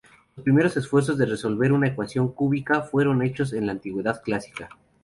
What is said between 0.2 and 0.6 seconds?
Los